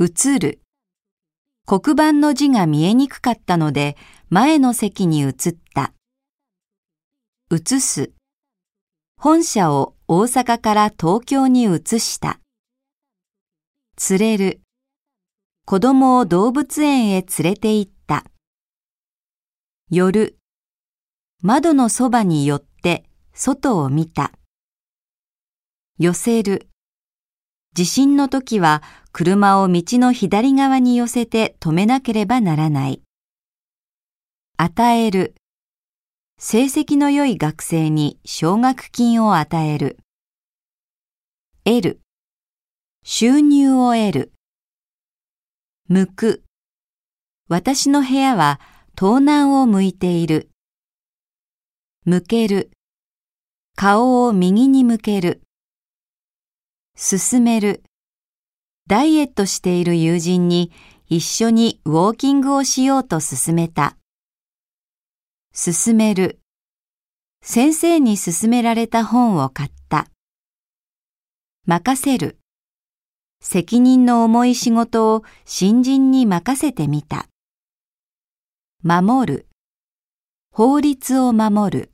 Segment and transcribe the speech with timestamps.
[0.00, 0.60] 映る。
[1.66, 3.96] 黒板の字が見えにくかったので
[4.30, 5.34] 前の席に移っ
[5.74, 5.92] た。
[7.50, 8.12] 移す。
[9.20, 12.38] 本社を大阪から東京に移した。
[14.08, 14.60] 連れる。
[15.64, 18.24] 子供を動物園へ連れて行った。
[19.90, 20.38] 寄る。
[21.42, 23.02] 窓のそばに寄って
[23.34, 24.30] 外を見た。
[25.98, 26.68] 寄せる。
[27.78, 28.82] 地震の時は
[29.12, 33.02] 車を道の左側に寄せて止めなければならない。
[34.56, 35.36] 与える。
[36.40, 39.96] 成績の良い学生に奨学金を与える。
[41.62, 42.00] 得る。
[43.04, 44.32] 収入を得る。
[45.88, 46.42] 向く。
[47.48, 48.58] 私の部屋は
[48.98, 50.50] 東南を向いている。
[52.04, 52.72] 向ける。
[53.76, 55.42] 顔を右に向ける。
[57.00, 57.84] 進める。
[58.88, 60.72] ダイエットしている友人に
[61.06, 63.96] 一緒にウォーキングをしようと勧めた。
[65.54, 66.40] 進める。
[67.40, 70.08] 先生に勧められた本を買った。
[71.66, 72.40] 任せる。
[73.40, 77.28] 責任の重い仕事を新人に任せてみた。
[78.82, 79.46] 守る。
[80.50, 81.92] 法律を守る。